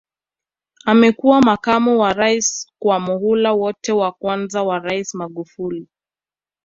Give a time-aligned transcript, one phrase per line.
[0.85, 5.87] Amekuwa makamu wa Rais kwa muhula wote wa kwanza wa Rais Magufuli